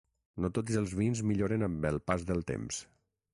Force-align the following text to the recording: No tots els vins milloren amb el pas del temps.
No 0.45 0.49
tots 0.57 0.77
els 0.79 0.95
vins 0.99 1.21
milloren 1.33 1.67
amb 1.67 1.85
el 1.91 2.01
pas 2.13 2.27
del 2.33 2.43
temps. 2.55 2.81